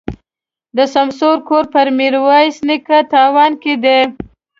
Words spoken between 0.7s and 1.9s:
د سمسور کور په